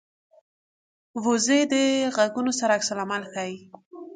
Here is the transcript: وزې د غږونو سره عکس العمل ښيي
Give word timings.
وزې 1.23 1.59
د 1.71 1.73
غږونو 2.15 2.51
سره 2.59 2.71
عکس 2.77 2.89
العمل 2.93 3.23
ښيي 3.31 3.57